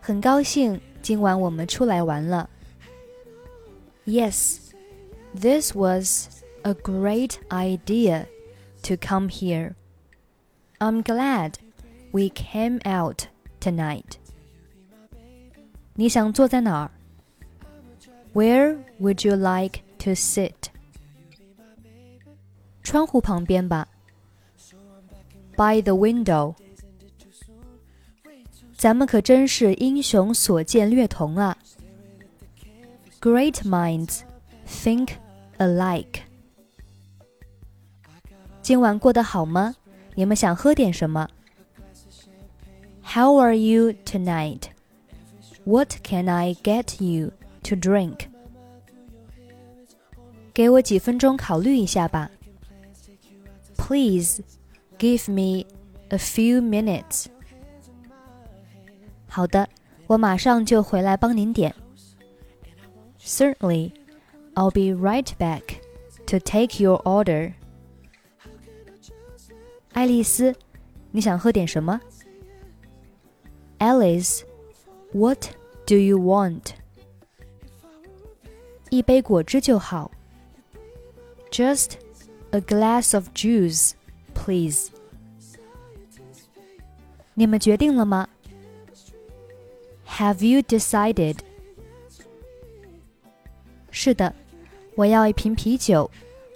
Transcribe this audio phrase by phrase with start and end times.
[0.00, 2.50] 很高兴今晚我们出来玩了。
[4.06, 4.58] Yes,
[5.38, 6.28] this was
[6.62, 8.26] a great idea
[8.82, 9.74] to come here.
[10.78, 11.54] I'm glad
[12.12, 13.26] we came out
[13.60, 14.18] tonight.
[15.94, 16.90] 你想坐在哪儿？
[18.34, 20.70] Where would you like to sit?
[22.82, 23.88] 窗户旁边吧。
[25.56, 26.54] By the window.
[28.76, 31.56] 咱们可真是英雄所见略同啊！
[33.20, 34.20] Great minds
[34.68, 35.12] think
[35.56, 36.20] alike.
[38.70, 39.74] 今晚过得好吗？
[40.14, 41.28] 你们想喝点什么？
[43.02, 44.62] how are you tonight?
[45.64, 47.32] What can I get you
[47.64, 48.28] to drink?
[50.54, 52.30] 给我几分钟考虑一下吧。
[53.76, 54.42] Please
[54.98, 55.66] give me
[56.08, 57.26] a few minutes.
[59.28, 59.68] 好的，
[60.06, 61.74] 我马上就回来帮您点。
[63.20, 63.92] Certainly,
[64.54, 65.62] I'll be right back
[66.26, 67.52] to take your order.
[69.92, 70.54] 爱丽丝，
[71.10, 72.00] 你想喝点什么？
[73.78, 74.42] Alice,
[75.12, 75.46] what
[75.86, 76.70] do you want?
[78.90, 80.10] 一杯果汁就好。
[81.50, 81.92] Just
[82.50, 83.92] a glass of juice,
[84.34, 84.88] please.
[87.34, 88.28] 你们决定了吗？
[90.06, 91.38] Have you decided?
[93.90, 94.34] 是的，
[94.94, 96.10] 我要一瓶啤酒，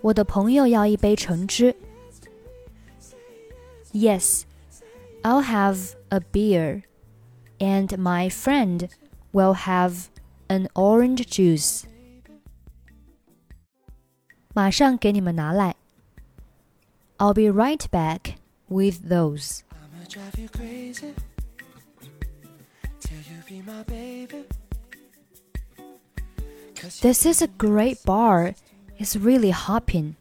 [0.00, 1.74] 我的朋友要一杯橙汁。
[3.92, 4.46] Yes,
[5.24, 6.84] I'll have a beer
[7.60, 8.88] and my friend
[9.32, 10.10] will have
[10.48, 11.86] an orange juice.
[14.54, 15.74] 马上给你们拿来。
[17.18, 18.36] I'll be right back
[18.68, 19.62] with those.
[27.00, 28.54] This is a great bar.
[28.98, 30.16] It's really hopping.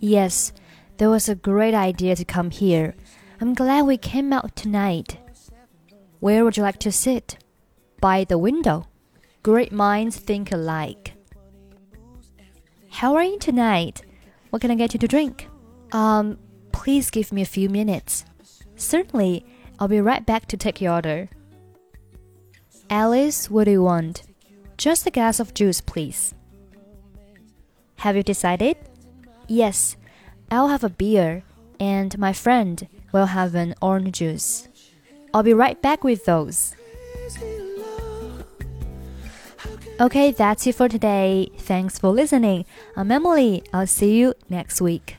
[0.00, 0.52] Yes,
[0.99, 2.93] there was a great idea to come here.
[3.39, 5.17] I'm glad we came out tonight.
[6.19, 7.37] Where would you like to sit?
[8.01, 8.85] By the window.
[9.41, 11.13] Great minds think alike.
[12.91, 14.01] How are you tonight?
[14.49, 15.47] What can I get you to drink?
[15.93, 16.37] Um,
[16.73, 18.25] please give me a few minutes.
[18.75, 19.45] Certainly,
[19.79, 21.29] I'll be right back to take your order.
[22.89, 24.23] Alice, what do you want?
[24.77, 26.33] Just a glass of juice, please.
[27.97, 28.75] Have you decided?
[29.47, 29.95] Yes,
[30.51, 31.43] I'll have a beer,
[31.79, 34.67] and my friend will have an orange juice.
[35.33, 36.75] I'll be right back with those.
[40.01, 41.51] Okay, that's it for today.
[41.57, 42.65] Thanks for listening.
[42.95, 43.63] I'm Emily.
[43.73, 45.17] I'll see you next week.